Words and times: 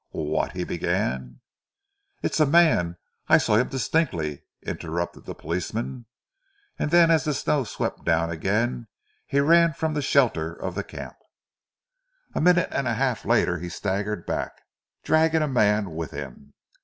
"What" 0.13 0.53
he 0.57 0.63
began. 0.63 1.41
"It's 2.23 2.39
a 2.39 2.47
man. 2.47 2.97
I 3.27 3.37
saw 3.37 3.57
him 3.57 3.67
distinctly," 3.69 4.41
interrupted 4.63 5.25
the 5.25 5.35
policeman, 5.35 6.07
and 6.79 6.89
then 6.89 7.11
as 7.11 7.25
the 7.25 7.35
snow 7.35 7.65
swept 7.65 8.03
down 8.03 8.31
again 8.31 8.87
he 9.27 9.39
ran 9.41 9.73
from 9.73 9.93
the 9.93 10.01
shelter 10.01 10.53
of 10.55 10.73
the 10.73 10.83
camp. 10.83 11.17
A 12.33 12.41
minute 12.41 12.69
and 12.71 12.87
a 12.87 12.95
half 12.95 13.25
later 13.25 13.59
he 13.59 13.69
staggered 13.69 14.25
back, 14.25 14.63
dragging 15.03 15.43
a 15.43 15.47
man 15.47 15.91
with 15.91 16.09
him. 16.09 16.55